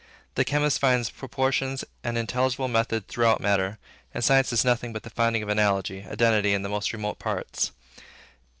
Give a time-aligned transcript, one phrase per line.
[0.33, 3.77] The chemist finds proportions and intelligible method throughout matter;
[4.15, 7.71] and science is nothing but the finding of analogy, identity, in the most remote parts.